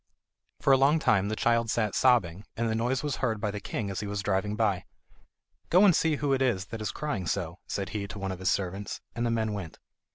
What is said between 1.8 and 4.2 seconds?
sobbing, and the noise was heard by the king as he